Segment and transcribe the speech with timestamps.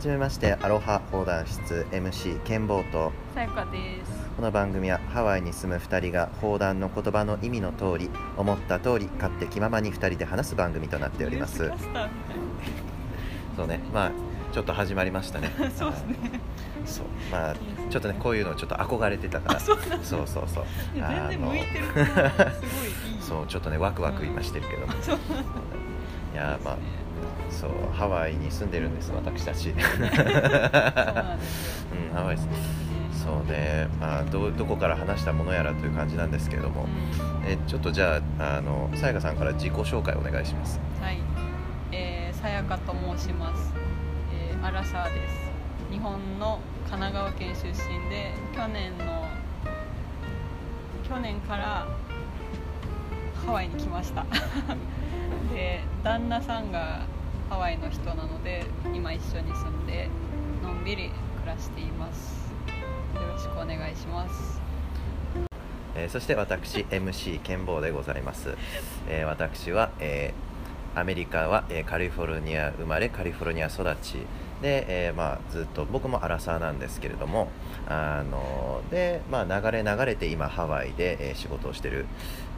[0.00, 3.12] じめましてアロハ講談室 MC ケンボーと。
[3.34, 4.30] さやかです。
[4.34, 8.08] この番組はハワイに住む2人が砲弾の言葉の意味の通り
[8.38, 11.70] 思った通り勝手気ままに2人で話す番組となっております。
[13.56, 13.80] そうね。
[13.92, 14.12] まあ
[14.54, 15.50] ちょっと始まりましたね。
[15.76, 16.16] そうですね。
[16.86, 17.04] そう。
[17.30, 17.54] まあ
[17.90, 19.60] ちょっとねこういうのちょっと憧れてたから。
[19.60, 20.64] そうそうそうそう。
[20.94, 21.84] 全然向いてる。
[21.84, 22.04] すごい。
[23.20, 24.86] そうちょっとねワクワク今してるけど。
[24.86, 25.18] う
[26.32, 26.76] いやまあ
[27.50, 30.24] そうハワイに住んでるんです私たちそうなんですよ。
[31.92, 32.48] うんハワイです
[33.24, 36.86] そうねまあどどこから話したものやらという感じなんですけれども
[37.44, 41.18] えちょっとじゃああのさやかさんから自己紹介お願いしますうんはい。
[41.92, 43.72] えー、さやかと申します。
[44.32, 45.50] えー、アラサーです。
[45.90, 49.26] 日本の神奈川県出身で去年の
[51.08, 51.88] 去年から
[53.44, 54.24] ハワイに来ました。
[55.52, 57.02] で旦那さんが
[57.50, 60.08] ハワイの人なので今一緒に住んで
[60.62, 62.52] のんびり暮らしています。
[63.16, 64.60] よろしくお願いします。
[65.96, 68.54] えーそして私 MC ケンボーでございます、
[69.08, 74.18] えー私は、えーアメリカは、えーカリフォルニア生まれカリフォルニア育ち
[74.62, 77.48] で、えーまあ、ずっと僕もアラサーなんですけれども
[77.88, 82.06] あので、まあ、流れ流れて今ハワイで、えー仕事をしてる、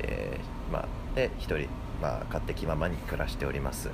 [0.01, 1.69] えーまあ、で一人、
[2.03, 3.89] まあ、勝手気ままに暮らしております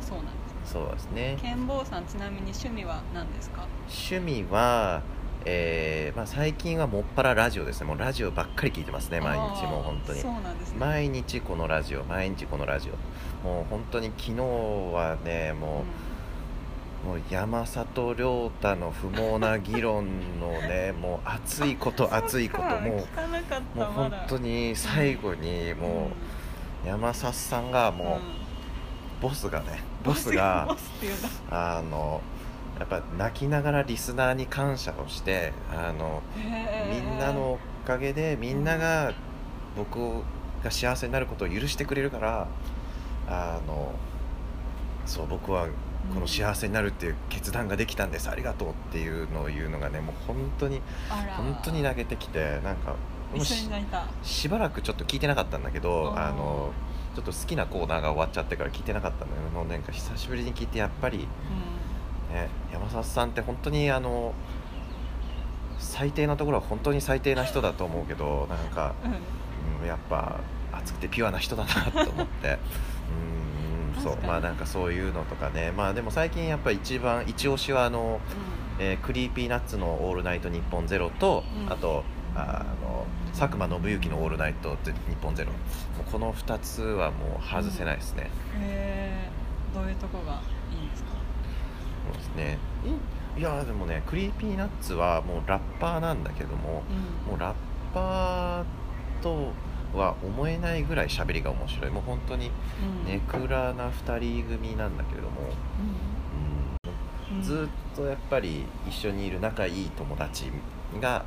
[0.00, 0.30] そうなんで
[0.66, 0.72] す。
[0.72, 3.66] そうですねケンボーさんちなみに趣味は何ですか？
[3.88, 5.02] 趣味は、
[5.44, 10.78] えーまあ、最近はもっぱらラジオですねもうラジオばっかり聞いてますね毎日もう本当にそうなんですね。
[10.78, 15.84] 毎日このラジオ毎日このラジオもう本当に昨日はねも
[17.04, 20.06] う,、もう山里亮太の不毛な議論
[20.40, 23.84] のね もう熱いこと熱いこともうもう。
[23.92, 26.10] 本当に最後にも
[26.84, 28.43] う山里さんがもう、
[29.20, 30.76] ボスがねボスが。
[31.50, 32.20] あの
[32.78, 36.22] やっぱ泣きながらリスナーに感謝をしてあの
[36.90, 39.12] みんなのおかげでみんなが
[39.76, 40.22] 僕
[40.64, 42.48] が幸せになることを許してくれるから
[43.28, 43.92] あの
[45.06, 45.68] そう僕は
[46.12, 48.28] この幸せになるっていう決断ができたんです。
[48.28, 50.82] ありがとうっていうのを言うのがねもう本当に
[51.36, 52.96] 本当に泣けてきてなんか
[53.34, 53.44] もう
[54.24, 56.72] しばらくちょっと聞いてなかったんだけどあの
[57.14, 64.34] ちょっと好きなコーナーが終わっちゃってから聞いてなかったんだけどもうなんか久しぶりに聞いてやっぱり、ね、山里さんって本当にあの
[65.78, 69.10] 最低なところは本当に最低な人だと思うけどなんか、うん。
[69.10, 69.18] うん。
[69.82, 70.40] うん、やっぱ
[70.72, 72.58] 熱くてピュアな人だなと思って。
[73.96, 74.18] うんそう。
[74.26, 75.72] まあなんかそういうのとかね。
[75.76, 78.20] まあでも最近やっぱり一番一押しはあの、
[78.78, 81.72] えー Creepy Nutsの「オールナイトニッポンゼロと、うん。
[81.72, 82.02] あと
[82.36, 84.76] あの佐久間宣行の「オールナイトニ
[85.14, 85.50] ッポンゼロ。
[85.52, 85.56] も
[86.08, 88.30] うこの2つはもう外せないですね、
[88.60, 90.40] へーどういうとこが
[90.72, 91.10] いいんですか？
[92.12, 92.58] そうですね。
[93.36, 96.82] いいやでもね Creepy Nutsはもうラッパーなんだけども、
[97.26, 97.30] うん。
[97.32, 97.54] もうラッ
[97.92, 99.52] パーと
[99.96, 101.90] は思えないぐらい喋りが面白い。
[101.90, 102.50] もう本当に
[102.82, 103.10] うん。
[103.10, 105.40] ネクラな2人組なんだけれども、
[107.32, 107.36] うん。
[107.36, 107.42] うん。
[107.42, 110.52] ずっとやっぱり一緒にいる仲いい友達
[111.00, 111.24] が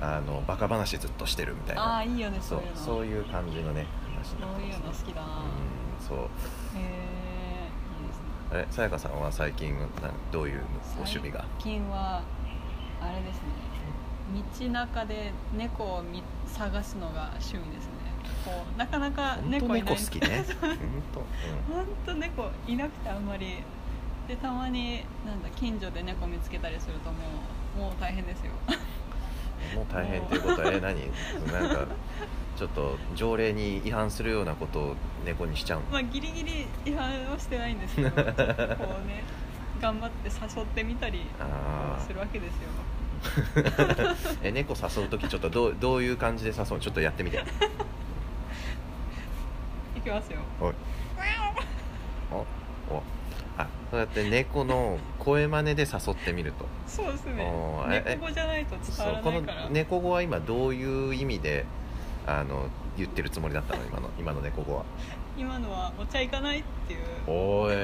[0.00, 0.06] うん。
[0.06, 1.82] あのバカ話ずっとしてるみたいな。
[1.82, 2.76] ああいいよねそそうういうの。
[2.76, 3.86] そういう感じのね
[4.16, 5.26] 話になそういうの好きだな。
[5.28, 6.18] うんそう。
[6.18, 6.22] へ
[6.76, 7.70] えね。
[8.52, 9.88] あれさやかさんは最近なん
[10.30, 10.60] どういう
[10.96, 11.44] ご趣味が？
[11.58, 12.22] 最近は
[13.00, 13.42] あれですね。
[14.58, 17.92] 道中で猫を見探すのが趣味ですね。
[18.44, 19.82] こうなかなか本当猫いない。
[19.82, 20.44] 猫好きね。
[21.68, 23.62] 本本当猫いなくてあんまり。
[24.26, 27.18] でたまになんだ近所で猫見つけたりするとも
[27.76, 28.52] うもう大変ですよ。
[28.66, 28.78] 当、うん、
[29.74, 31.00] もう大変っていうことはえ何？
[31.52, 31.86] なんか
[32.56, 34.94] ちょっと条例に違反するようなことを
[35.24, 35.86] 猫にしちゃうの？
[35.90, 39.22] まあギリギリ違反はしてないんですけど こうね
[39.80, 42.68] 頑張って誘ってみたりあするわけですよ。
[43.56, 46.78] ー え猫誘う時ちょっとどうどういう感じで誘うの？
[46.80, 47.38] ちょっとやってみて。
[49.96, 50.38] いきますよ。
[50.60, 50.74] おい。
[52.32, 52.44] お
[53.94, 56.66] そうやって猫の声真似で誘ってみると。
[56.88, 57.48] そうですね。
[58.04, 59.68] 猫語じゃないと伝わらないから。
[59.70, 61.64] 猫語は今どういう意味で
[62.26, 62.66] あの
[62.98, 63.84] 言ってるつもりだったの？
[63.84, 64.84] 今の今の猫語は。
[65.38, 67.00] 今のはお茶行かないっていう。
[67.28, 67.74] おい。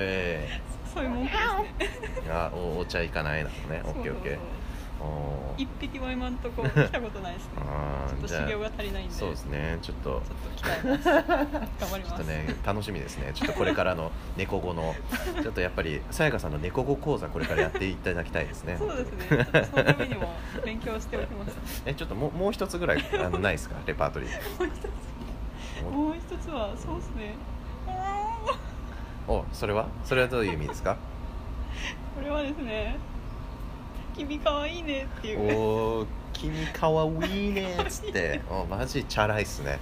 [0.93, 1.33] そういう文句
[1.79, 2.09] ですね。
[2.29, 3.83] あおお茶行かないなのね。
[3.85, 4.39] オッケーオッケー
[5.57, 7.53] 一匹も今んとこ来たことないですね。
[8.09, 9.15] ちょっと修行が足りないんで。
[9.15, 9.79] そうですね。
[9.83, 10.23] ちょっと。
[10.57, 11.19] ちょっと頑
[11.91, 12.47] 張りちょます っとね。
[12.65, 13.33] 楽しみですね。
[13.35, 14.95] ちょっとこれからの 猫語の。
[15.43, 18.77] ちょっとやっぱりさやかさんの猫語講座これからやっていただきたいですね。
[18.79, 19.67] そうですね。
[19.71, 20.33] そのためにも
[20.65, 21.57] 勉強しておきます。
[21.87, 23.77] えちょっともうもう一つぐらいあのないですか？
[23.87, 24.31] レパートリー。
[24.31, 25.91] もう一つ。
[25.95, 27.35] もう一つはそうですね。
[29.29, 29.87] おそれは？
[30.05, 30.97] それはどういう意味ですか？
[32.17, 32.97] これはですね
[34.21, 38.41] 「君かわいいね」っていうおー君かわいいねっつって。
[38.51, 39.79] おマジチャラいっすね。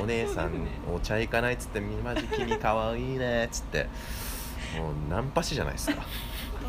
[0.00, 3.84] お姉さん、お茶行かないっつってマジ君かわいいねっつって。
[4.76, 6.02] もうナンパ師じゃないですか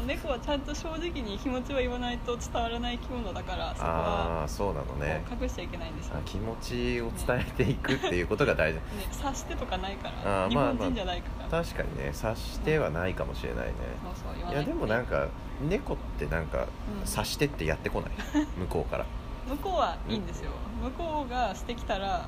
[0.09, 5.23] 猫はちゃんと正直に気持ちを言わないと伝わらない生き物だからそこあはあそうなのね。
[5.39, 8.79] 隠しちゃいけないんですよ、あ気持ちを伝えていくっていうことが大事。
[8.97, 13.73] ね、察してとかないかあら日ーまあ本人じゃないから、確かにね察してはないかもしれないね。
[14.03, 15.27] そうそう言わいやでもなんか
[15.61, 16.65] 猫ってなんか
[17.01, 17.05] うん。
[17.05, 18.11] 察してってやってこない？
[18.57, 19.05] 向こうから。
[19.47, 20.51] 向こうはいいんですよ。
[20.83, 22.27] 向こうがしてきたら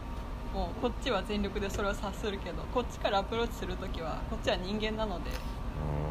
[0.53, 5.31] もうこっちは全力でそれを察するけどこっちからアプローチするときはこっちは人間なので。
[5.31, 5.35] も
[6.05, 6.10] うん。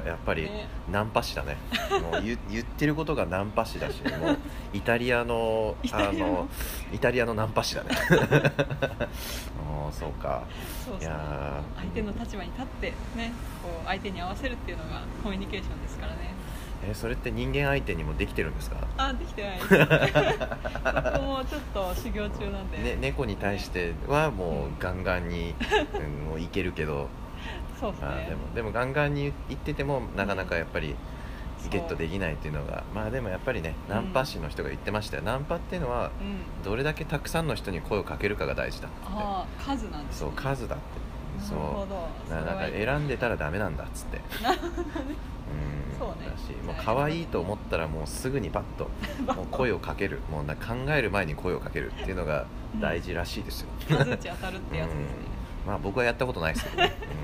[0.00, 0.68] やっぱりね。
[0.90, 1.56] ナンパ師だね。
[2.12, 4.38] もう言言ってることがナンパ師だしもう
[4.72, 6.26] イタリアのイタリアの。
[6.26, 6.48] あの
[6.92, 7.90] イタリアのナンパ師だね。
[8.20, 10.42] ああそうか。
[10.84, 11.02] そうそう。
[11.02, 11.80] いやー。
[11.80, 13.32] 相手の立場に立ってね
[13.62, 16.34] こう相手に合わせるっていうのがコミュニケーションですからね。
[16.86, 19.68] えそれって人間相手にもできてるんですか、あできてないです。
[19.68, 19.76] そ
[21.18, 25.54] こもちょっと修行中なんで、ね、猫に対してはもうガンガンに、
[25.94, 27.08] うん、もういけるけど
[27.78, 28.08] そうですね。
[28.08, 30.94] あーでもでもガンガンに言っててもなかなかやっぱり
[31.70, 36.62] ゲットできないっていうのがまあでもやっぱりねナンパ師の人が言ってましたよ、ナンパっていうのはうん。
[36.64, 38.96] どれだけたくさんの人に声をかけるかが大事だって。
[39.04, 40.84] ああ数なんですそうね数だって。
[41.40, 42.08] そなるほど。
[42.28, 44.20] うななんか選んでたらダメなんだっつって。
[44.42, 44.84] なるほどね。
[45.90, 45.98] うん。
[45.98, 46.28] そうね。
[46.30, 48.88] だしもう可愛いと思ったらもうすぐにパッと
[49.34, 50.20] もう声をかける。
[50.30, 52.46] もうな考える前に声をかけるっていうのが
[52.80, 55.04] 大事らしいですよ、数打ち当たるってやつですね。
[55.64, 55.70] うん。
[55.70, 57.23] まあ僕はやったことないですけどね、う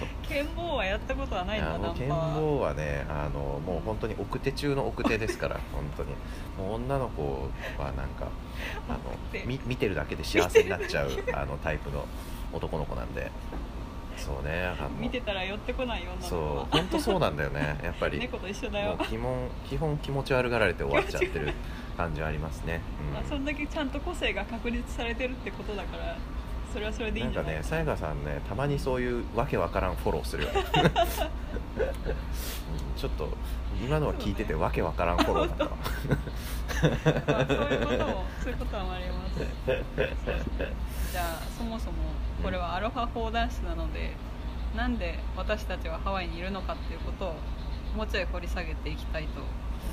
[0.00, 0.08] そう。
[0.26, 6.10] 剣棒はやったことはないんだあの剣棒はねあのもう本当に奥手中の奥手ですから 本当に。
[6.58, 7.48] もう女の子
[7.78, 8.28] はなんか
[8.88, 8.98] あの
[9.46, 12.04] み見てるだけで幸せになっちゃうあのタイプの
[12.52, 13.30] 男の子なんで。
[14.16, 14.88] そうねあの。
[14.90, 17.78] 見てたら寄ってこない女の子そうは本当そうなんだよね。
[17.82, 18.18] やっぱり。
[18.18, 18.96] 猫と一緒だよ。
[18.96, 21.54] もう基本基本気持ち悪がられて終わっちゃってる
[21.96, 23.14] 感じはありますね、うん。
[23.14, 26.16] まあ、そんだけちゃんと個性が確立されてるってことだから
[26.72, 31.80] それはそれでいいなんんかじゃないねさやかさんねたまにそういうわけわからんフォローするよね、 う
[32.96, 33.28] んちょっと
[33.82, 35.70] 今のは聞いててわけわからんフォローだったわ。
[35.70, 38.24] まあ、そういうことも。
[38.42, 39.40] そういうことはあります。
[41.12, 41.92] じゃあそもそも
[42.42, 44.12] これはアロハ講談師なので
[44.76, 47.34] なんで私たちはハワイにいるのかっていうことを
[47.96, 49.40] もうちょい掘り下げていきたいと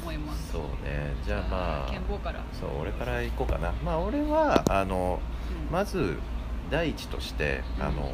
[0.03, 0.51] 思います。
[0.51, 1.15] そうね。
[1.25, 3.71] じゃあまあ剣棒から、そう俺から行こうかな。
[3.85, 5.19] まあ俺はあの
[5.69, 5.73] うん。
[5.73, 6.19] まず
[6.69, 7.83] 第一としてうん。
[7.83, 8.11] あの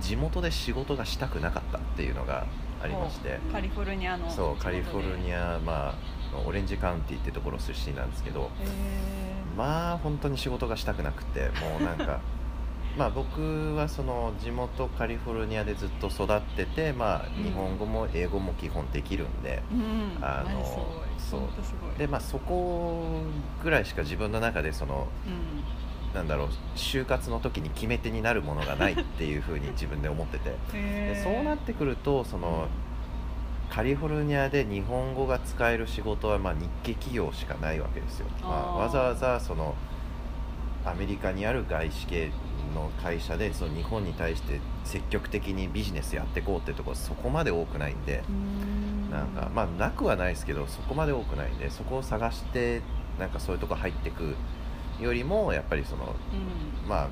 [0.00, 2.46] 地元で仕事がしたくなかったっていうのが
[2.82, 3.38] ありまして。
[3.52, 8.50] カリフォルニアのそうカリフォルニアアまあオレンジカウンティってところ出身なんですけど。
[9.56, 12.18] まあ本当に仕事がしたくなくてもうなんか
[12.98, 17.44] まあ僕はその地元カリフォルニアでずっと育っててまあうん。
[17.44, 20.18] 日本語も英語も基本できるんで、うん。
[20.20, 20.64] あの
[21.18, 21.98] そう。
[21.98, 23.22] でまあそこ
[23.62, 25.83] ぐらいしか自分の中でそのうん
[26.14, 30.54] なんだろう就活の時に決め手になるものがないっていうふうに自分で思ってて。
[30.72, 32.68] でそうなってくるとその
[33.70, 39.74] カリフォルニアで日本語が使える仕事はまあ日系企業しかないわけですよ、まあ、わざわざその
[40.84, 42.30] アメリカにある外資系
[42.74, 48.22] の会社でその日本に対して積極的にビジネスやっていこうっていうところはそこまで多くないんで。
[48.28, 48.84] うん。
[49.14, 52.82] なんかまあなくはないですけどそこまで多くないんでそこを探して
[53.18, 54.34] なんかそういうとこ入ってく
[55.00, 56.88] よりもやっぱりそのうん。
[56.88, 57.08] まあ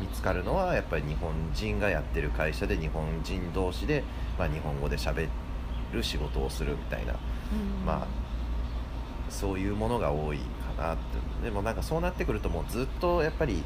[0.00, 4.02] 見つかるのはやっぱり日本人がやってる会社で日本人同士で、
[4.38, 5.28] まあ、日本語で喋
[5.92, 7.86] る仕事をするみたいな、うん。
[7.86, 8.06] まあ
[9.28, 10.38] そういうものが多い
[10.76, 11.02] かなって。
[11.44, 13.62] でもなんかそうなってくるともうずっとやっぱり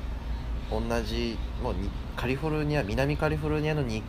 [0.70, 4.02] 同じもうにカリフォルニア南カリフォルニアの日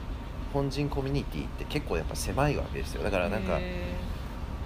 [0.54, 3.04] 本人コミュニティって結構やっぱ狭いわけですよ。
[3.04, 3.94] だからなんかへ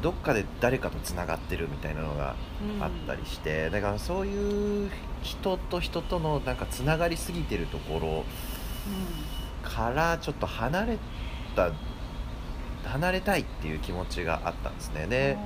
[0.02, 2.36] どっかで誰かとつながってるみたいなのが
[2.80, 4.92] あったりして、だからそういう
[5.22, 8.24] 人と人とのなんかつながりすぎてるところ
[9.62, 10.98] からちょっと離れ
[11.56, 11.72] た
[12.86, 15.04] 離れたいっていう気持ちがあったんですね。
[15.04, 15.38] うんで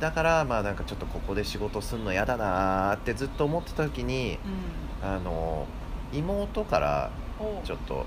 [0.00, 2.96] だからまあなんかちょっとここで仕事するの嫌だなー。
[2.96, 4.38] ってずっと思ってた時に
[5.02, 5.66] うんあの
[6.12, 8.04] 妹からおちょっと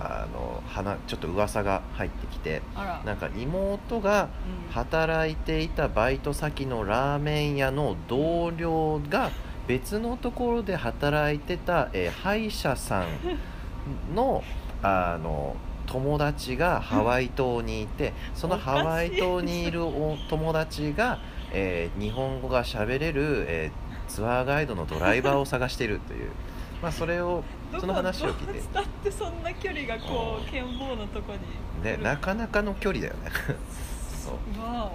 [0.00, 2.62] あの話ちょっと噂が入ってきて
[3.04, 4.28] なんか妹が
[4.68, 4.72] うん。
[4.72, 9.30] 働いていたバイト先のラーメン屋の同僚が
[9.66, 14.42] 別のところで働いてた、えー歯医者さんの
[14.82, 15.56] あの
[15.86, 21.18] 友達がハワイ島にいてそのハワイ島にいるお友達が、
[21.52, 26.30] えー日本語が喋れる、えーツアーガイドのドライバーを探しているという。
[26.82, 27.42] まあそれを
[27.80, 28.52] その話を聞いて。
[28.52, 33.30] どう伝ってそんな距離がこう剣棒のとこにねなかなかの距離だよね。
[34.24, 34.60] そう。
[34.60, 34.90] わ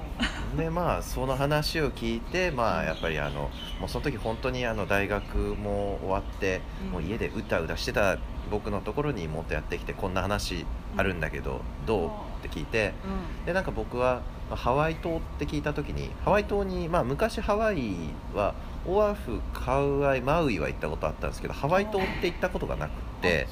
[0.57, 6.91] でまあその話を聞いてまあやっぱりあのもうその時本当にあの大学も終わって、うん。
[6.91, 8.17] もう家でうたうたしてた
[8.49, 10.65] 僕のところにもっとやってきてこんな話
[10.97, 12.30] あるんだけど、どう？
[12.41, 13.45] って聞いておうん。
[13.45, 17.93] でなんか僕はまあハワイ島って聞いた時にハワイ島にまあ昔ハワイ
[18.33, 18.53] は
[18.85, 23.47] オアフカウアイマウイは行ったことあったんですけどハワイ島って行ったことがなくって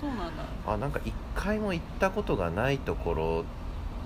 [0.66, 3.46] あなんか一回も行ったことがないところ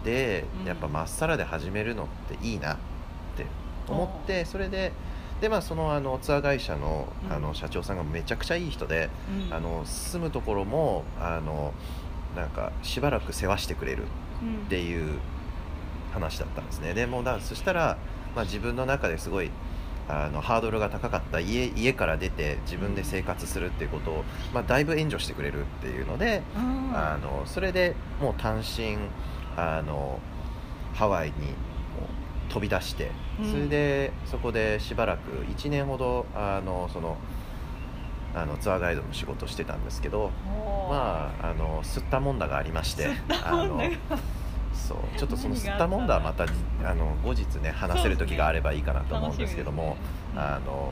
[0.04, 0.68] で、うん。
[0.68, 2.78] やっぱまっさらで始めるのっていいなっ
[3.38, 3.46] て
[3.88, 4.92] 思ってそれで
[5.42, 7.42] で、まあ、そのあのツアー会社のあうん。
[7.42, 9.10] の社長さんがめちゃくちゃいい人で、
[9.50, 9.54] うん。
[9.54, 11.74] あの住むところもあの
[12.36, 14.10] なんかしばらく世話してくれるうん
[14.66, 15.20] っていう
[16.14, 16.94] 話だったんですね。
[16.94, 17.98] でもうだそしたら、
[18.36, 19.52] まあ、自分の中ですごい
[20.08, 24.24] あのハードルが高かった家家から出て自分で生活するっていうことを、
[24.54, 26.96] まあ、だいぶ援助してくれるっていうので、うん。
[26.96, 28.98] あのそれでもう単身
[29.56, 30.20] あの
[30.94, 31.34] ハワイに
[32.50, 33.52] 飛び出して、うん。
[33.52, 37.18] それでそこでしばらく1年ほどあのその
[38.36, 40.32] あのツアーガイドの仕事をしてたんですけど
[40.90, 43.10] まああの吸ったもんだがありまして
[43.44, 43.82] あの
[44.74, 46.46] そうちょっとその吸ったもんだはまた
[46.84, 49.98] あの後日ね話せる時があればいいかなと思うんですけども、ね。
[50.36, 50.92] あの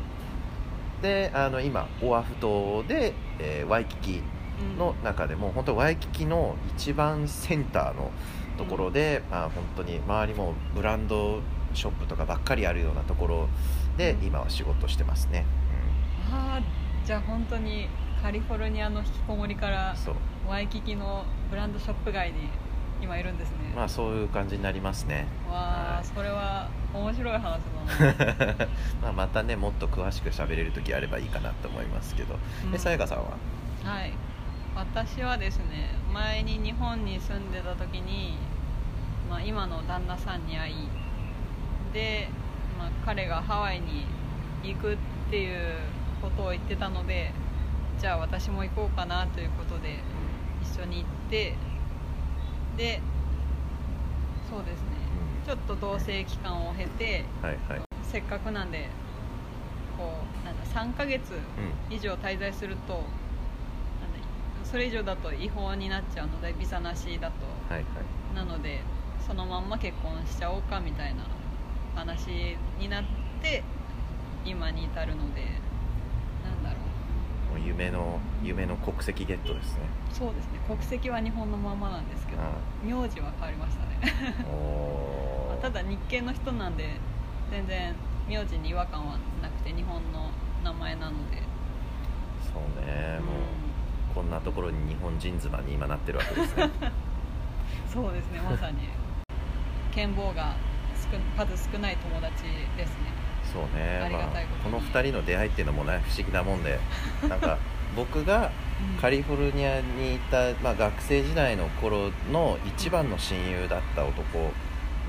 [1.02, 4.22] であの今オアフ島で、えーワイキキ
[4.62, 4.78] うん。
[4.78, 8.12] の中でも本当ワイキキの一番センターの
[8.58, 11.42] ところで、まあ本当に周りもブランド
[11.74, 13.50] ショップとかばっかりあるようなところ
[13.98, 14.28] でうん。
[14.28, 15.46] 今は仕事してますね、
[16.32, 17.88] あーじゃあ本当に
[18.22, 19.96] カリフォルニアの引きこもりから
[20.48, 22.50] ワイキキのブランドショップ街に
[23.02, 25.26] 今いるんですね、まあそういう感じになりますね。
[25.50, 26.00] わはい。
[26.02, 27.56] あそれは面白い話だ
[28.60, 28.68] な。
[29.02, 32.76] まあまたねもっと詳しく喋れる時あればいいかなと思いますけど、うん。
[32.76, 33.32] えさやかさんは？
[33.84, 34.14] はい。
[34.76, 38.38] 私はですね前に日本に住んでた時に、
[39.30, 40.76] まあ、今の旦那さんに会い
[41.94, 42.30] で、
[42.78, 44.06] まあ、彼がハワイに
[44.64, 44.98] 行くっ
[45.32, 45.74] ていう
[46.22, 47.32] ことを言ってたので
[48.00, 50.00] じゃあ私も行こうかなということで
[50.62, 51.56] 一緒に行って
[52.78, 53.02] で
[54.50, 55.02] そうですね。
[55.46, 57.82] ちょっと同棲期間を経てはいはい。
[58.04, 58.90] せっかくなんで
[59.98, 60.04] こ
[60.44, 61.96] うなんだ3ヶ月うん。
[61.96, 63.06] 以上滞在するとなんだ
[64.64, 67.34] それ以上だと違法になっちゃうのでビザなしだと。
[67.74, 68.36] はいはい。
[68.36, 68.82] なので
[69.28, 71.24] そのまんま結婚しちゃおうかみたいな
[71.96, 73.04] 話になっ
[73.42, 73.64] て
[74.46, 75.61] 今に至るので
[77.52, 79.82] もう夢の夢の国籍ゲットですね。
[80.14, 80.60] そうですね。
[80.68, 84.36] 国籍は日本のままなんですけどあ名字は変わりましたね。
[85.62, 86.96] ただ日系の人なんで
[87.52, 87.94] 全然
[88.28, 90.32] 名字に違和感はなくて日本の
[90.64, 91.44] 名前なので、
[92.42, 93.20] そうね。
[93.20, 93.26] うん。
[93.26, 96.70] もうこんなところに日本人妻に今なってるわけですね。
[97.94, 98.78] そうですねまさに。
[99.92, 100.56] 剣棒が
[101.12, 102.44] 少数少ない友達
[102.78, 103.21] ですね
[103.52, 104.10] そうね。
[104.12, 104.30] まあ
[104.64, 106.80] この2人の出会いっていうのもね不思議なもんで。
[107.28, 107.58] なんか
[107.96, 108.52] 僕が
[109.02, 114.52] カリフォルニアにいた、まあ、学生時代の頃の一番の親友だった男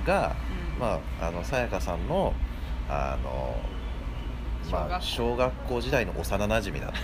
[0.05, 0.35] が、
[0.77, 0.81] うん。
[0.81, 2.35] まあ、あのさやかさんの
[2.89, 3.57] あの、
[4.71, 6.99] まあ、小小学校時代の幼なじみだった。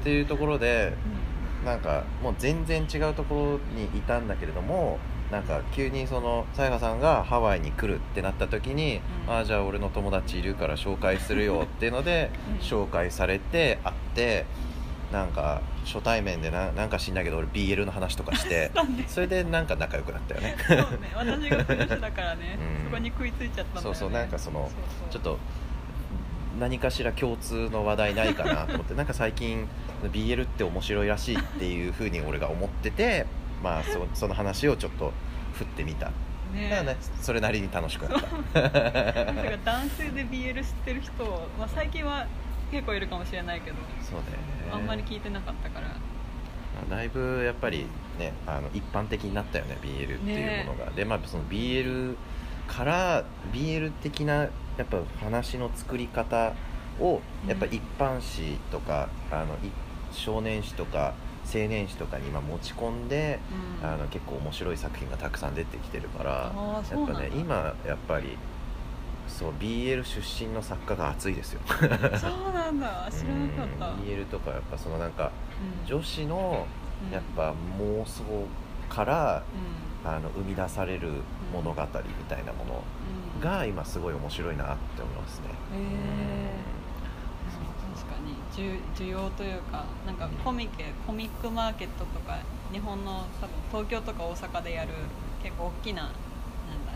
[0.00, 0.92] っていうところで
[1.64, 4.98] なんかもう全然違うところにいたんだけれども
[5.30, 9.34] なんか急にそのさやかさんがハワイに来るってなった時に、うん。
[9.34, 12.30] ああじゃあ俺の友達いるから紹介するよっていうので、
[12.60, 12.66] うん。
[12.66, 14.46] 紹介されて会って
[15.12, 18.70] なんか初対面でななんか知んないけど俺 BL の話とかして
[19.08, 20.56] それでなんか仲良くなったよね。
[20.66, 20.86] そうね。
[21.14, 22.84] 私が苦手だからね、 うん。
[22.84, 23.82] そこに食いついちゃったんだよね。
[23.82, 24.70] そうそうなんかその
[25.10, 25.38] ちょっと
[26.58, 29.68] 何かしら共通の話題ないかなと思ってなんか最近
[30.02, 33.26] BL って面白いらしいっていうふうに俺が思ってて
[33.62, 35.12] まあそその話をちょっと
[35.54, 36.06] 振ってみた。
[36.06, 36.12] だ
[36.54, 38.22] ねからねそれなりに楽しくなっ
[38.52, 38.60] た。
[38.62, 41.24] だから男性で BL 知ってる人、
[41.58, 42.26] まあ、最近は
[42.70, 44.72] 結構いるかもしれないけどそうだよね。
[44.72, 45.88] あんまり聞いてなかったから。
[46.88, 47.86] だいぶやっぱり
[48.18, 52.16] ねあの一般的になったよね BL っていうものが、でまあその BL
[52.66, 54.50] から BL 的なや
[54.82, 56.52] っぱ話の作り方
[57.00, 59.72] をやっぱ一般誌とか、あのい
[60.12, 61.14] 少年誌とか
[61.52, 63.38] 青年誌とかに今持ち込んで、
[63.82, 63.88] うん。
[63.88, 68.36] あの結構面白い作品がたくさん出てきてるからやっぱね今やっぱり
[69.28, 71.60] そう BL 出身の作家が熱いですよ。
[71.68, 71.88] そう
[72.52, 73.08] なんだ。
[73.12, 75.30] 知らなかった、うん BL とかやっぱそのなんか
[75.82, 75.86] うん。
[75.86, 76.66] 女子の
[77.06, 77.12] うん。
[77.12, 78.24] やっぱ妄想
[78.88, 79.42] から
[80.04, 80.10] うん。
[80.10, 81.10] あの生み出される
[81.52, 81.88] 物語み
[82.28, 82.82] たいなもの
[83.40, 85.48] が今すごい面白いなって思いますね。
[85.48, 86.77] へえ確かに
[88.96, 92.38] 需要というかなんかコミケコミックマーケットとか
[92.72, 94.90] 日本の多分東京とか大阪でやる
[95.42, 96.12] 結構大きななんだ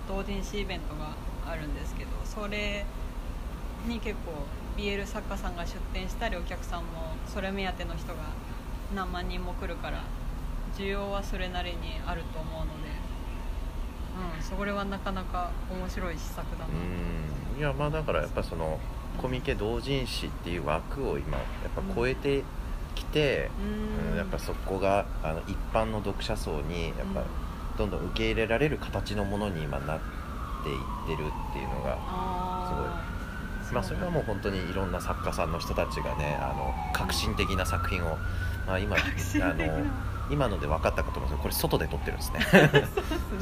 [0.08, 1.14] 同人誌イベントが
[1.46, 2.84] あるんですけどそれ
[3.86, 4.32] に結構
[4.76, 8.30] BL 作家さんが出店したりお客さんもそれ目当ての人が
[8.94, 10.02] 何万人も来るから
[10.76, 12.88] 需要はそれなりにあると思うので、
[14.38, 16.66] うん、それはなかなか面白い施策だな。
[16.66, 18.78] といまあだからやっぱその
[19.20, 22.42] コミケ同人誌っていう枠を今やっぱ超えて
[22.94, 24.12] きて、うん。
[24.12, 27.24] うんやっぱそこがあの一般の読者層にやっぱ
[27.76, 30.00] どんどん受け入れられる形のものに今なっ
[30.62, 33.74] ていってるっていうのがあー。
[33.74, 38.18] まあそれはもう本当にいろんな作家さんの人たちがねあの革新的な作品を、
[38.66, 38.98] まあ、今あ
[39.54, 39.86] の
[40.32, 42.40] 今ので分かったかと思うんですけどこれ外で撮ってるんですね。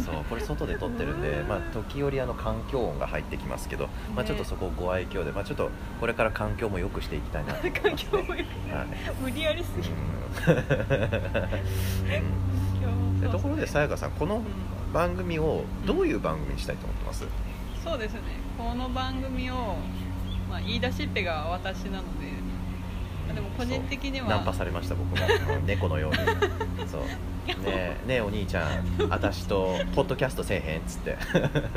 [0.05, 5.71] そうこれ外で撮ってるんで、まあ、時折あの環境音が入ってきますけど、まあ、ちょっとそこご愛嬌で、まあ、ちょっと
[6.01, 8.45] これから環境も良くしていきたいなと思います、ね、環境も良くはい。
[9.23, 9.89] 無理やりすぎ。
[9.89, 9.95] うん。
[13.21, 14.45] でところでさやかさんこのうん。
[14.93, 17.25] 番組をどういう番組にしたいと思ってます、
[17.85, 18.21] そうですね。
[18.59, 19.77] この番組を、
[20.49, 22.40] まあ、言い出しっぺが私なのでまあ
[23.35, 24.29] でも個人的には。
[24.29, 25.17] ナンパされました僕も。
[25.57, 26.89] うん猫のように。
[26.89, 27.01] そう。
[27.01, 31.17] ねえねえお兄ちゃん私とポッドキャストせえへんっつって。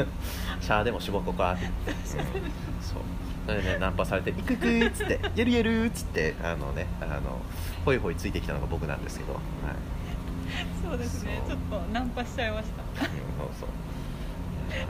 [0.61, 2.41] シャーでもしぼこかって言って、う。
[2.41, 3.01] んそう。
[3.45, 7.41] それでねナンパされて「行く行く」っつって「やるやる」っつってあのねあの
[7.83, 9.41] ホイホイついてきたのが僕なんですけど、はい。
[10.81, 11.41] そうですね。
[11.47, 13.03] ちょっとナンパしちゃいました。
[13.03, 13.69] うん、そうそう。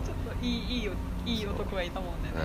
[0.06, 0.92] ちょっといいいいよ
[1.26, 2.32] いい男がいたもんね。
[2.34, 2.42] うん。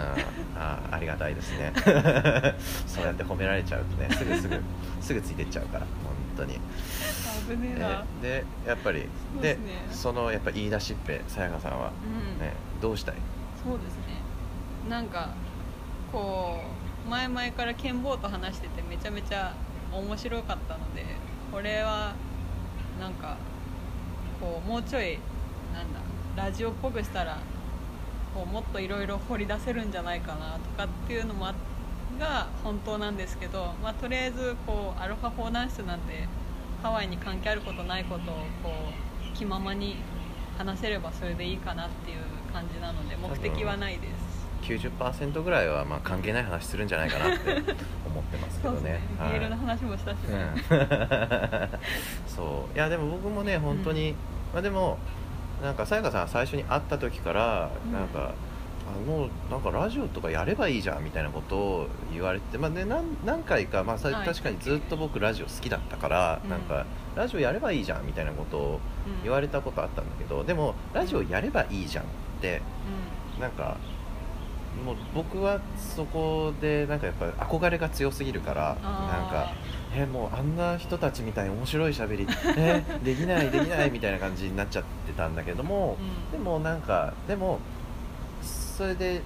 [0.60, 1.72] ああありがたいですね。
[2.86, 4.60] そうやって褒められちゃうとねすぐすぐ
[5.00, 6.60] すぐついてっちゃうから本当に。
[7.48, 9.86] 危ねえな、ででやっぱりでそうですね。
[9.90, 12.44] そのやっぱ言い出しっぺさやかさんは、うん。
[12.44, 13.14] ね、どうしたい？
[13.64, 14.18] そうですね。
[14.88, 15.30] なんか
[16.12, 16.60] こ
[17.06, 19.54] う前々からケンボーと話しててめちゃめちゃ
[19.92, 21.04] 面白かったので
[21.50, 22.14] これは
[23.00, 23.36] なんか
[24.40, 25.18] こうもうちょい
[25.74, 26.00] なんだ
[26.44, 27.38] ラジオっぽくしたら
[28.34, 31.54] こうもっといろいろ掘り出せるんじゃないかなとかっていうのもあ
[32.18, 36.26] が本当なんですけど、まあ、とりあえずこうアロハフォーナンスなんで
[36.82, 38.72] ハワイに関係あることないことをこ
[39.32, 39.96] う気ままに
[40.58, 42.18] 話せればそれでいいかなっていう
[42.52, 44.38] 感じなので目的はないです。
[44.62, 47.50] 90%ぐらいはまあ関係ない話するんじゃないかなって
[48.04, 48.78] 思ってますけどね。
[48.78, 49.00] そうですね。
[49.18, 49.50] はい。
[49.50, 51.78] の話もしたしね、うん。
[52.26, 52.74] そう。
[52.74, 54.14] いやでも僕もね本当に、
[54.52, 54.98] まあ、でも
[55.62, 57.92] なんかさやかさん最初に会った時からうん。
[57.92, 58.32] なんか、
[58.88, 66.50] あもうなんかラジオとかやればいいじゃんみたいなことを言われて、まあね、何何回か、まあ、確かにずっと僕ラジオ好きだったから、うん。
[66.50, 72.06] なんかラジオやればいいじゃんみたいなことをうん言われたことあったんだけどでもラジオやればいいじゃんっ
[72.40, 72.62] て
[73.40, 73.76] なんか
[74.84, 79.52] もう僕はそこでなんかやっぱ憧れが強すぎるからなんか
[79.94, 85.96] えもうあんな人たちみたいに面白いしゃべりえ できないできないみたいな感じになっちゃってたんだけども、
[86.32, 86.38] うん。
[86.38, 87.58] でもなんかでも
[88.42, 89.22] それで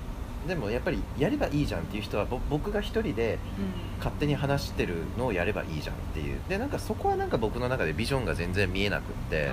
[0.49, 3.93] でもやっぱりやればいいじゃんっていう人はぼ僕が一人でうん。
[3.99, 6.41] 勝手に話してるのをやればいいじゃんっていう。
[6.49, 9.53] でなんかそこはなんか僕の中でビジョンが全然見えなくって。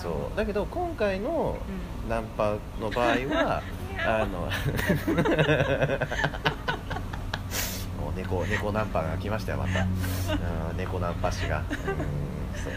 [0.00, 0.30] そど。
[0.34, 0.36] う。
[0.36, 1.56] だけど今回の
[2.04, 2.08] うん。
[2.08, 3.62] ナンパの場合は
[4.06, 4.50] あの
[8.00, 11.58] もう猫猫ナンパが来ましたよまた、うん、猫ナンパ師が。
[11.58, 12.72] うんそう。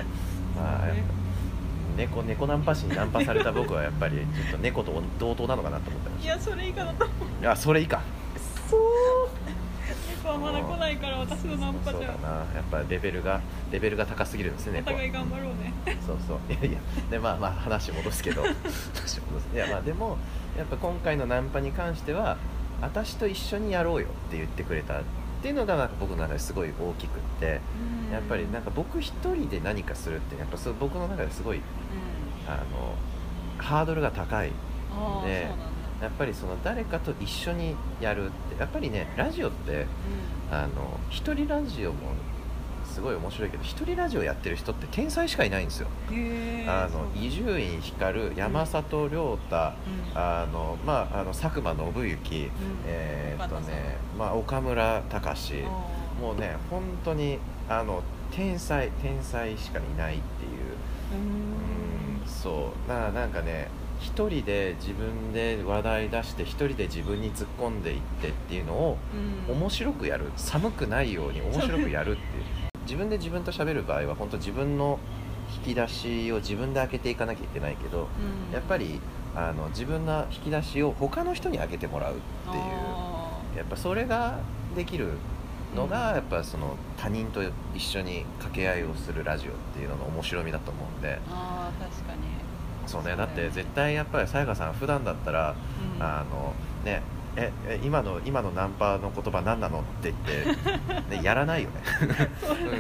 [0.56, 0.88] まあ
[1.98, 7.18] 猫猫ナンパ師にナンパされた僕はやっぱりちょっと猫と同等なのかなと思ってましいやそれ以下だと思う。
[7.40, 8.02] たいやそれいいか
[10.10, 12.30] 猫はまだ来ないから私のナンパじゃそうだな。
[12.54, 15.74] やっぱレベルがレベルが高すぎるんですねお互い頑張ろうね。
[16.06, 16.40] そうそう。
[16.54, 16.80] いやいや。
[17.10, 18.44] でまあまあ話戻すけど。
[18.44, 19.56] 話戻す。
[19.56, 20.18] いやまあでも
[20.58, 22.38] やっぱ今回のナンパに関しては
[22.82, 25.04] 私と一緒にやろうよって言ってくれたっ
[25.42, 27.62] ていうのがなんか僕の中ですごい大きくって
[28.12, 31.64] やっぱりなんか僕一人で何かするってやっぱそう僕の中ですごいうん。
[32.52, 32.96] あの
[33.58, 34.52] ハードルが高い
[34.92, 35.48] ああそうで
[36.02, 39.86] やっぱりその誰かと一緒にやるってやっぱりねラジオって
[40.52, 41.98] あの一人ラジオも
[42.98, 45.88] すごい面白いけど一人ラジオやってる人って天才しかいないんですよ。
[47.16, 49.72] 伊集院光山里亮太、うん。
[50.16, 52.52] あのまああの佐久間信行、
[52.88, 55.54] えーっとね、まあ、岡村隆史。
[56.20, 57.38] もうね本当に
[57.70, 60.62] あの天才天才しかいないっていう。
[61.14, 61.20] うん。
[61.20, 62.90] うんそう。
[62.90, 63.70] だからなんかね
[64.02, 68.98] 一人で自分で話題出して一人で自分に突っ込んでいってっていうのを
[69.48, 69.56] うん。
[69.56, 70.32] 面白くやる。
[70.36, 74.98] 寒くないように面白くやるっていう自分で自分と喋る場合は本当自分の
[75.66, 78.08] 引き出しを自分で開けていかなきゃいけないけど
[78.50, 78.54] うん。
[78.54, 79.00] やっぱり
[79.36, 82.18] あの自分の引き出しを他の人に開けてもらうっ
[82.52, 84.40] ていうあやっぱそれが
[84.76, 85.10] できる
[85.76, 87.44] のがやっぱその他人と
[87.76, 91.20] 一緒に掛け合いをするラジオっていうのの面白みだと思うんで。
[91.30, 92.20] ああ確かに。
[92.88, 93.16] そうね。
[93.16, 95.56] だって絶対やっぱりさやかさん普段だったら、
[95.96, 96.04] うん。
[96.04, 96.54] あの
[96.86, 97.02] ね
[97.38, 101.76] ええ今の今のナンパの言葉何なのって言って、 ね、やらないよね。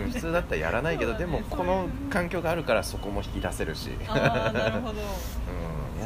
[0.04, 1.20] うん、普通だったらやらないけど、ね。
[1.20, 4.96] でもこの環境があるからそこも引き出せるし、うん、いああなるほど。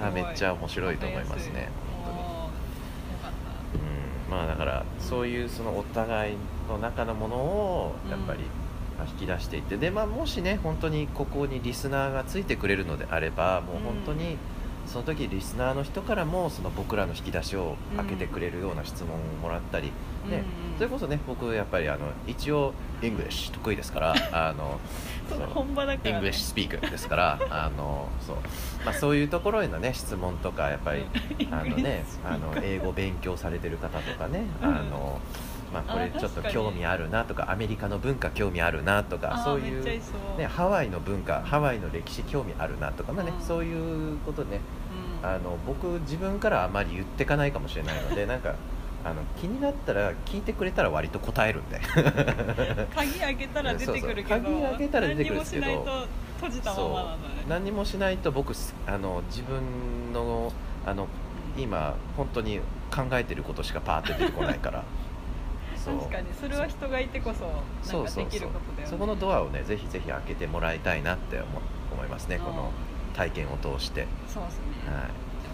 [0.01, 1.69] やめっちゃ面白いと思いますね
[4.29, 6.35] うん、まあだからそういうそのお互い
[6.67, 8.39] の中のものをやっぱり
[9.19, 14.37] 引き出していってで、まあ、もしね本当にここにリスナーがついてくれるのであればもう本当に
[14.91, 19.93] その時リスナーの人からもその僕らの引き出しを開けてくれるような質問をもらったり、ね
[20.29, 20.43] たうん
[20.77, 24.79] それこそね僕やっぱりあの一応 English 得意ですからあの
[25.53, 28.35] 本場だから、ね、 English speak ですから あのそう,、
[28.83, 31.05] まあ、そういうところへのね質問とかやっぱり
[31.51, 34.69] あのねあの英語勉強されてる方とかね、うん。
[34.69, 35.19] あの
[35.71, 39.83] まあ、これあちょっと興味あるなとかアメリカの文化興味あるなとかそういう
[40.37, 43.45] ね、ハワイの文化ハワイの歴史興味あるなとか、まあねうん。
[43.45, 44.80] そういうことねうん
[45.23, 48.55] あの僕自分からあまり言ってかないかもしれないので なんか
[49.03, 51.79] あの気になったら聞いてくれたら割と答えるんで。
[52.95, 60.51] 鍵開けたら出てくるけど鍵開けたら出てくるんですけど何にもしないと閉じたままなんだね何にもしないと僕すあの自分の
[60.85, 61.07] あの
[61.57, 62.59] 今本当に
[62.91, 64.83] 考えてることしかパーって出てこないから。
[65.83, 66.27] 確かに。
[66.39, 67.45] それは人がいてこそ
[67.91, 68.85] なんかできることだよね。
[68.85, 71.45] そこのドアをねぜひぜひ開けてもらいたいなって思
[71.93, 72.71] 思いますねうんこの
[73.11, 75.09] 体験を通して、そうですね、はい、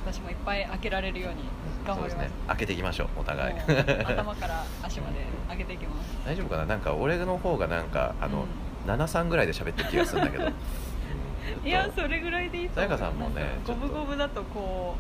[0.05, 1.43] 私もいっぱい開けられるように
[1.85, 2.11] 頑張ります。
[2.11, 2.31] そうですね。
[2.47, 3.55] 開けていきましょうお互い。
[4.05, 5.15] 頭から足まで
[5.47, 6.17] 開けていきます。
[6.25, 6.65] 大丈夫かな？
[6.65, 8.45] なんか俺の方がなんかあの、
[8.87, 11.67] 73ぐらいで喋ってる気がするんだけど、 うん。
[11.67, 12.89] いやそれぐらいでいいと思う。
[12.89, 13.87] さやかさんもねなんか五ちょっと。
[13.87, 14.95] 分五分だとこ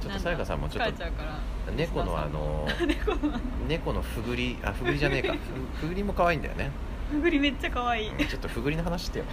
[0.00, 1.04] うちょっとさやかさんもちょっと
[1.76, 2.68] 猫のあ の。
[3.68, 5.34] 猫のふぐりあふぐりじゃねえか。
[5.80, 6.70] ふふぐりも可愛いんだよね。
[7.10, 8.10] ふぐりめっちゃ可愛い。
[8.10, 9.24] うんちょっとふぐりの話してよ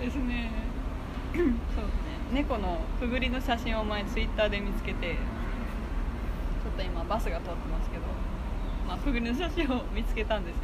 [0.00, 0.50] ですね。
[1.34, 2.10] そうですね。
[2.32, 8.02] 猫のふぐりの写真を前ツイッターで見つけてちょっと今バスが通ってますけど、
[8.86, 10.60] まあ、ふぐりの写真を見つけたんですよ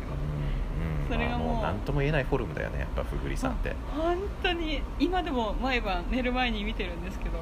[1.08, 2.80] うんそれがもう何とも言えないフォルムだよね。
[2.80, 3.74] やっぱふぐりさんって。
[3.96, 7.38] 本当に今でも毎晩寝る前に見てるんですけど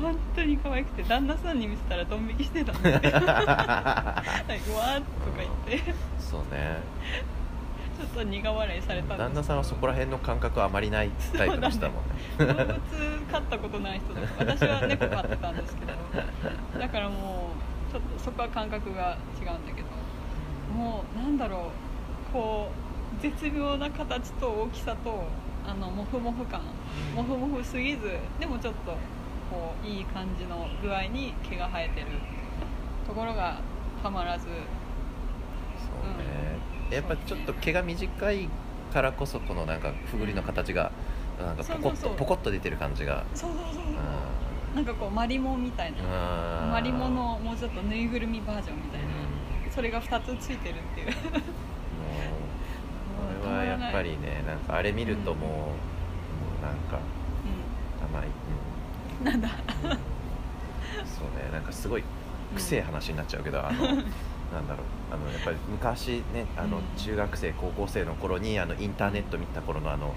[0.00, 2.92] 本当に可愛くて旦那さんに見せたらドン引きしてたんで。
[2.92, 5.02] わーとか
[5.38, 5.94] 言って。
[6.18, 6.80] そうね
[7.98, 9.16] ちょっと苦笑いされた。
[9.16, 12.14] 旦那さんはそこら辺の感覚はあまりないタイプの人だもんね。
[12.38, 12.78] 動物
[13.32, 15.92] 飼ったことない人だから私は猫飼ってたんですけど。
[16.78, 17.50] だからも
[17.90, 19.88] うちょっとそこは感覚が違うんだけど。
[20.72, 21.72] もうなんだろ
[22.30, 22.32] う。
[22.32, 22.70] こ
[23.18, 25.24] う絶妙な形と大きさと
[25.66, 26.60] あのモフモフ感。
[27.16, 28.92] モフモフすぎずでもちょっと
[29.50, 32.06] こういい感じの具合に毛が生えてる
[33.08, 33.58] ところが
[34.04, 34.44] たまらず。
[34.44, 34.54] そう
[36.16, 36.58] ね
[36.90, 38.48] やっぱちょっと毛が短い
[38.92, 40.90] からこそこのなんかふぐりの形が
[41.38, 41.96] なんかポコッそうそう。
[41.96, 43.24] そうとポコッと出てる感じが。
[43.34, 44.76] そうそうそうう。
[44.76, 45.98] なんかこうマリモみたいな。
[46.68, 46.70] ん。
[46.72, 49.08] マリモのもうちょっとぬいぐるみバージョンみたいな。
[49.70, 51.06] それが2つついてるっていう。
[51.06, 51.18] もう
[53.44, 55.72] これはやっぱりねなんかあれ見るともう,、も
[56.60, 56.98] うなんか
[58.12, 58.28] 甘い、
[59.20, 59.24] うん。
[59.24, 59.48] なんだ。
[59.84, 59.90] うん、
[61.06, 62.02] そうねなんかすごい
[62.54, 63.78] くせえ話になっちゃうけど、あの
[64.52, 64.86] なんだろう。
[65.10, 66.82] あのやっぱり昔ねあのうん。
[66.96, 70.14] 中学生高校生の頃にあのインターネット見た頃のあの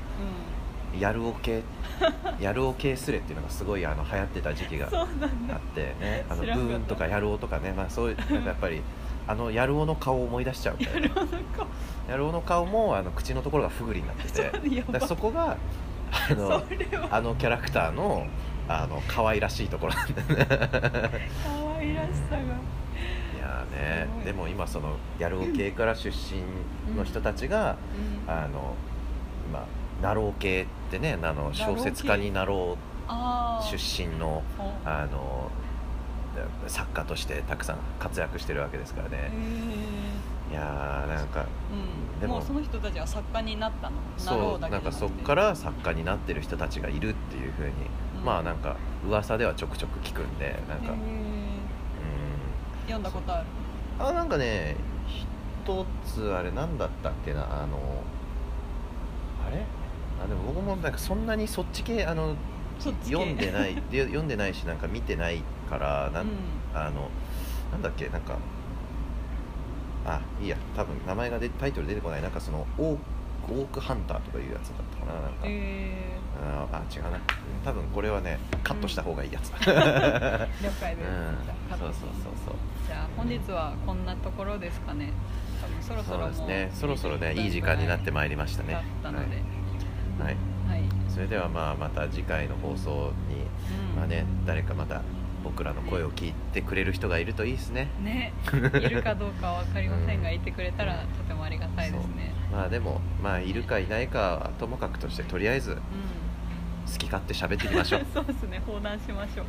[0.99, 1.63] やるお系
[2.39, 6.25] やるお系スレっていうのがすごいあの流行ってた時期があってね。
[6.29, 8.81] あのブーンとかやるおとかね、まあ、そういうなんかやっぱり
[9.27, 11.67] あのやるおの顔を思い出しちゃうみたいななんか
[12.09, 14.51] やるおの顔もあの口のところがふぐりになってて。
[14.91, 15.57] だそこが
[16.11, 16.63] あの
[17.09, 18.27] あのキャラクターの
[18.67, 20.47] あの可愛らしいところなんだよね。
[21.43, 22.41] 可愛らしさが。
[22.41, 22.80] い
[23.41, 24.23] やーね。
[24.23, 26.43] でも今そのやるお系から出身
[26.95, 27.75] の人たちが、
[28.27, 28.33] うん。
[28.33, 28.75] あの
[29.49, 29.65] 今
[30.01, 32.77] ナロー系ってねあの小説家になろ
[33.07, 34.43] う出身の
[34.85, 35.51] あの
[36.67, 39.31] 作家としてたくさん活躍してるわけですからへね
[40.49, 42.21] いやーなんかーうん。
[42.21, 42.41] でも。
[42.41, 43.95] その人たちは作家になったの？
[44.17, 45.23] そうなんかそっじゃくて。
[45.25, 47.71] から作家になってる人たちがいるっていうふうに、
[48.19, 48.25] うん。
[48.25, 50.93] まあなんか噂ではちょくちょく聞くんでなんか、
[52.91, 53.45] 読んだことある。
[53.99, 54.75] うん、あなんかね
[55.63, 57.77] 一つあれなんだったっけなあの
[59.47, 59.63] あれ？
[60.23, 62.35] あでも僕もなんかそんなにそっち系あの
[62.79, 66.31] 読んでない で読んでないしなんか見てないからなん、うん。
[66.73, 67.09] あの
[67.71, 68.37] なんだっけなんか
[70.05, 72.97] あいいや多分名前がでタイトル出てこないなんかその王
[73.47, 77.19] ゴークハンターとかいうやつだったかななんか、えあーあ違うな
[77.63, 81.09] 多分これはねカットした方がいいやつ、うん、了解です、
[81.43, 82.55] じゃあカッそうそうそうそう
[82.87, 85.11] じゃあ本日はこんなところですかね
[85.61, 89.35] 多分そろそろそうですねそろそろねいい時間になってまいりましたねだったので
[90.19, 90.35] はい、
[90.67, 95.01] はい、はい、それではまあまた次回の放送に、うんまあね誰かまた
[95.43, 98.33] 僕らの声を聞いてくれる人がいるといいですねね
[98.75, 105.75] いるかどうかは分かりませんが、いてくれたらとてもありがたいですねまあでもまあいるかいないかはともかくとしてとりあえずう
[106.91, 108.01] 好き勝手喋ってみましょう。
[108.01, 109.45] ん そうですね放談しましょう。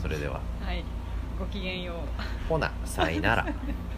[0.00, 0.40] それでは。
[0.62, 0.84] はい。
[1.38, 2.48] ごきげんよう。
[2.48, 3.46] ほなさいなら